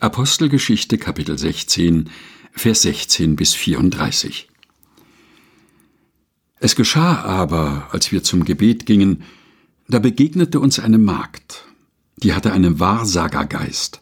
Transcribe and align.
Apostelgeschichte 0.00 0.96
Kapitel 0.96 1.36
16, 1.36 2.08
Vers 2.52 2.80
16 2.80 3.36
bis 3.36 3.52
34. 3.52 4.48
Es 6.58 6.74
geschah 6.74 7.20
aber, 7.20 7.88
als 7.92 8.10
wir 8.10 8.22
zum 8.22 8.46
Gebet 8.46 8.86
gingen, 8.86 9.24
da 9.88 9.98
begegnete 9.98 10.58
uns 10.58 10.78
eine 10.78 10.96
Magd, 10.96 11.66
die 12.16 12.32
hatte 12.32 12.54
einen 12.54 12.80
Wahrsagergeist 12.80 14.00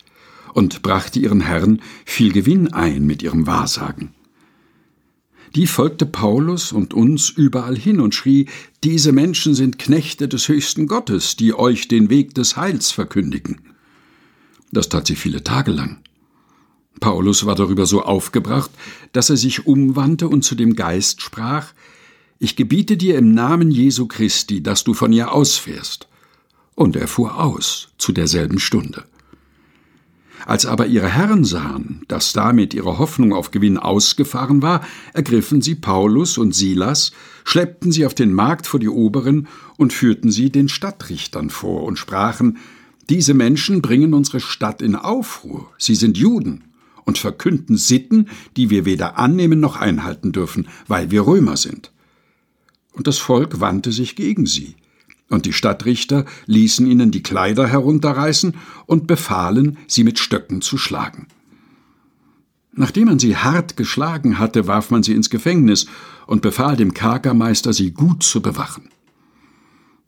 und 0.55 0.83
brachte 0.83 1.19
ihren 1.19 1.41
Herrn 1.41 1.83
viel 2.05 2.31
Gewinn 2.31 2.73
ein 2.73 3.05
mit 3.05 3.25
ihrem 3.25 3.49
Wahrsagen. 3.49 4.15
Die 5.57 5.67
folgte 5.67 6.07
Paulus 6.07 6.71
und 6.71 6.95
uns 6.95 7.29
überall 7.29 7.77
hin 7.77 8.01
und 8.01 8.15
schrie, 8.15 8.47
diese 8.85 9.11
Menschen 9.11 9.53
sind 9.53 9.81
Knechte 9.81 10.29
des 10.29 10.47
höchsten 10.47 10.87
Gottes, 10.87 11.35
die 11.35 11.55
euch 11.55 11.89
den 11.89 12.09
Weg 12.09 12.37
des 12.37 12.57
Heils 12.57 12.93
verkündigen. 12.93 13.69
Das 14.73 14.89
tat 14.89 15.07
sie 15.07 15.17
viele 15.17 15.43
Tage 15.43 15.71
lang. 15.71 15.99
Paulus 17.01 17.47
war 17.47 17.55
darüber 17.55 17.87
so 17.87 18.03
aufgebracht, 18.03 18.71
dass 19.13 19.31
er 19.31 19.37
sich 19.37 19.67
umwandte 19.67 20.29
und 20.29 20.43
zu 20.43 20.55
dem 20.55 20.75
Geist 20.75 21.23
sprach 21.23 21.73
Ich 22.39 22.57
gebiete 22.57 22.97
dir 22.97 23.17
im 23.17 23.33
Namen 23.33 23.71
Jesu 23.71 24.07
Christi, 24.07 24.63
dass 24.63 24.85
du 24.85 24.95
von 24.95 25.13
ihr 25.13 25.33
ausfährst. 25.33 26.09
Und 26.75 26.97
er 26.97 27.09
fuhr 27.09 27.39
aus 27.39 27.89
zu 27.99 28.13
derselben 28.13 28.59
Stunde. 28.59 29.05
Als 30.47 30.67
aber 30.67 30.87
ihre 30.87 31.09
Herren 31.09 31.45
sahen, 31.45 32.03
dass 32.07 32.33
damit 32.33 32.73
ihre 32.73 32.99
Hoffnung 32.99 33.33
auf 33.33 33.51
Gewinn 33.51 33.77
ausgefahren 33.77 34.63
war, 34.63 34.83
ergriffen 35.13 35.61
sie 35.61 35.75
Paulus 35.75 36.39
und 36.39 36.55
Silas, 36.55 37.13
schleppten 37.45 37.91
sie 37.91 38.07
auf 38.07 38.15
den 38.15 38.33
Markt 38.33 38.67
vor 38.67 38.79
die 38.79 38.89
Oberen 38.89 39.49
und 39.77 39.93
führten 39.93 40.31
sie 40.31 40.51
den 40.51 40.69
Stadtrichtern 40.69 41.51
vor 41.51 41.83
und 41.83 41.99
sprachen 41.99 42.59
diese 43.09 43.35
Menschen 43.35 43.83
bringen 43.83 44.15
unsere 44.15 44.41
Stadt 44.41 44.83
in 44.83 44.95
Aufruhr, 44.95 45.73
sie 45.79 45.95
sind 45.95 46.19
Juden 46.19 46.65
und 47.05 47.19
verkünden 47.19 47.77
Sitten, 47.77 48.29
die 48.57 48.69
wir 48.69 48.85
weder 48.85 49.19
annehmen 49.19 49.61
noch 49.61 49.77
einhalten 49.77 50.33
dürfen, 50.33 50.69
weil 50.87 51.11
wir 51.11 51.27
Römer 51.27 51.57
sind. 51.57 51.91
Und 52.93 53.07
das 53.07 53.19
Volk 53.19 53.61
wandte 53.61 53.93
sich 53.93 54.15
gegen 54.15 54.45
sie, 54.45 54.77
und 55.31 55.47
die 55.47 55.53
Stadtrichter 55.53 56.25
ließen 56.47 56.87
ihnen 56.87 57.11
die 57.11 57.23
Kleider 57.23 57.67
herunterreißen 57.67 58.55
und 58.87 59.07
befahlen, 59.07 59.79
sie 59.87 60.05
mit 60.05 60.19
Stöcken 60.19 60.63
zu 60.63 60.79
schlagen. 60.79 61.29
Nachdem 62.73 63.07
man 63.07 63.19
sie 63.19 63.37
hart 63.37 63.77
geschlagen 63.77 64.39
hatte, 64.39 64.67
warf 64.67 64.91
man 64.91 65.03
sie 65.03 65.13
ins 65.13 65.31
Gefängnis 65.31 65.87
und 66.27 66.43
befahl 66.43 66.77
dem 66.77 66.95
Kerkermeister, 66.95 67.73
sie 67.73 67.91
gut 67.93 68.23
zu 68.23 68.41
bewachen. 68.41 68.91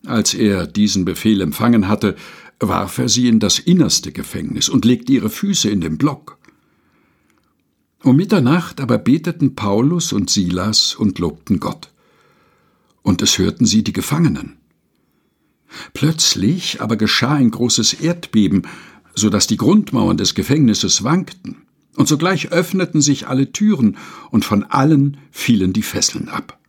Als 0.06 0.34
er 0.34 0.66
diesen 0.66 1.04
Befehl 1.04 1.40
empfangen 1.40 1.88
hatte, 1.88 2.16
warf 2.58 2.98
er 2.98 3.08
sie 3.08 3.28
in 3.28 3.38
das 3.38 3.58
innerste 3.58 4.12
Gefängnis 4.12 4.68
und 4.68 4.84
legte 4.84 5.12
ihre 5.12 5.30
Füße 5.30 5.68
in 5.70 5.80
den 5.80 5.98
Block. 5.98 6.38
Um 8.02 8.16
Mitternacht 8.16 8.80
aber 8.80 8.98
beteten 8.98 9.54
Paulus 9.54 10.12
und 10.12 10.30
Silas 10.30 10.94
und 10.94 11.18
lobten 11.18 11.60
Gott. 11.60 11.90
Und 13.02 13.20
es 13.22 13.38
hörten 13.38 13.66
sie 13.66 13.84
die 13.84 13.92
Gefangenen. 13.92 14.56
Plötzlich 15.92 16.80
aber 16.80 16.96
geschah 16.96 17.34
ein 17.34 17.50
großes 17.50 17.94
Erdbeben, 17.94 18.62
so 19.14 19.28
dass 19.30 19.46
die 19.46 19.56
Grundmauern 19.56 20.16
des 20.16 20.34
Gefängnisses 20.34 21.04
wankten, 21.04 21.56
und 21.96 22.08
sogleich 22.08 22.52
öffneten 22.52 23.00
sich 23.00 23.28
alle 23.28 23.52
Türen, 23.52 23.96
und 24.30 24.44
von 24.44 24.64
allen 24.64 25.18
fielen 25.30 25.72
die 25.72 25.82
Fesseln 25.82 26.28
ab. 26.28 26.59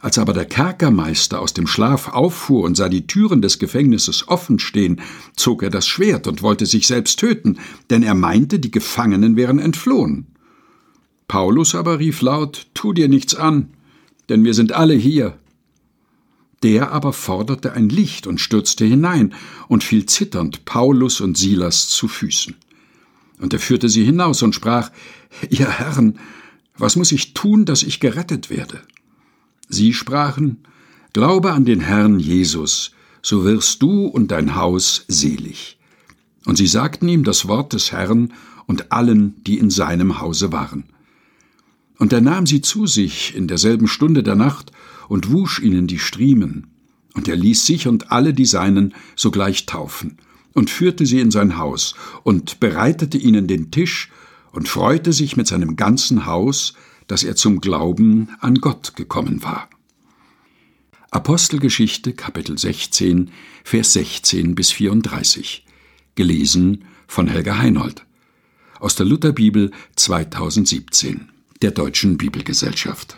Als 0.00 0.18
aber 0.18 0.32
der 0.32 0.44
Kerkermeister 0.44 1.40
aus 1.40 1.54
dem 1.54 1.66
Schlaf 1.66 2.08
auffuhr 2.08 2.64
und 2.64 2.76
sah 2.76 2.88
die 2.88 3.06
Türen 3.06 3.40
des 3.40 3.58
Gefängnisses 3.58 4.28
offen 4.28 4.58
stehen, 4.58 5.00
zog 5.36 5.62
er 5.62 5.70
das 5.70 5.86
Schwert 5.86 6.26
und 6.26 6.42
wollte 6.42 6.66
sich 6.66 6.86
selbst 6.86 7.18
töten, 7.18 7.58
denn 7.90 8.02
er 8.02 8.14
meinte, 8.14 8.58
die 8.58 8.70
Gefangenen 8.70 9.36
wären 9.36 9.58
entflohen. 9.58 10.26
Paulus 11.28 11.74
aber 11.74 11.98
rief 11.98 12.20
laut 12.20 12.66
Tu 12.74 12.92
dir 12.92 13.08
nichts 13.08 13.34
an, 13.34 13.70
denn 14.28 14.44
wir 14.44 14.54
sind 14.54 14.72
alle 14.72 14.94
hier. 14.94 15.38
Der 16.62 16.92
aber 16.92 17.12
forderte 17.12 17.72
ein 17.72 17.88
Licht 17.88 18.26
und 18.26 18.40
stürzte 18.40 18.84
hinein 18.84 19.34
und 19.68 19.84
fiel 19.84 20.06
zitternd 20.06 20.64
Paulus 20.64 21.20
und 21.20 21.36
Silas 21.36 21.88
zu 21.88 22.08
Füßen. 22.08 22.54
Und 23.38 23.52
er 23.52 23.60
führte 23.60 23.88
sie 23.88 24.04
hinaus 24.04 24.42
und 24.42 24.54
sprach 24.54 24.90
Ihr 25.50 25.68
Herren, 25.68 26.18
was 26.78 26.96
muss 26.96 27.12
ich 27.12 27.34
tun, 27.34 27.64
dass 27.64 27.82
ich 27.82 28.00
gerettet 28.00 28.50
werde? 28.50 28.80
Sie 29.68 29.92
sprachen, 29.92 30.58
Glaube 31.12 31.52
an 31.52 31.64
den 31.64 31.80
Herrn 31.80 32.18
Jesus, 32.18 32.92
so 33.22 33.44
wirst 33.44 33.80
du 33.80 34.06
und 34.06 34.30
dein 34.30 34.54
Haus 34.54 35.04
selig. 35.08 35.78
Und 36.44 36.56
sie 36.56 36.66
sagten 36.66 37.08
ihm 37.08 37.24
das 37.24 37.48
Wort 37.48 37.72
des 37.72 37.90
Herrn 37.90 38.34
und 38.66 38.92
allen, 38.92 39.42
die 39.44 39.58
in 39.58 39.70
seinem 39.70 40.20
Hause 40.20 40.52
waren. 40.52 40.84
Und 41.98 42.12
er 42.12 42.20
nahm 42.20 42.46
sie 42.46 42.60
zu 42.60 42.86
sich 42.86 43.34
in 43.34 43.48
derselben 43.48 43.88
Stunde 43.88 44.22
der 44.22 44.34
Nacht 44.34 44.72
und 45.08 45.32
wusch 45.32 45.60
ihnen 45.60 45.86
die 45.86 45.98
Striemen. 45.98 46.66
Und 47.14 47.28
er 47.28 47.36
ließ 47.36 47.64
sich 47.64 47.88
und 47.88 48.12
alle 48.12 48.34
die 48.34 48.44
Seinen 48.44 48.94
sogleich 49.14 49.64
taufen 49.64 50.18
und 50.52 50.70
führte 50.70 51.06
sie 51.06 51.20
in 51.20 51.30
sein 51.30 51.56
Haus 51.56 51.94
und 52.22 52.60
bereitete 52.60 53.16
ihnen 53.16 53.46
den 53.46 53.70
Tisch 53.70 54.10
und 54.52 54.68
freute 54.68 55.12
sich 55.12 55.36
mit 55.36 55.46
seinem 55.46 55.76
ganzen 55.76 56.26
Haus, 56.26 56.74
dass 57.06 57.22
er 57.22 57.36
zum 57.36 57.60
Glauben 57.60 58.30
an 58.40 58.56
Gott 58.56 58.96
gekommen 58.96 59.42
war. 59.42 59.68
Apostelgeschichte 61.10 62.12
Kapitel 62.12 62.58
16, 62.58 63.30
Vers 63.64 63.92
16 63.92 64.54
bis 64.54 64.72
34. 64.72 65.64
Gelesen 66.14 66.84
von 67.06 67.28
Helga 67.28 67.58
Heinold. 67.58 68.04
Aus 68.80 68.96
der 68.96 69.06
Lutherbibel 69.06 69.70
2017, 69.94 71.28
der 71.62 71.70
Deutschen 71.70 72.18
Bibelgesellschaft. 72.18 73.16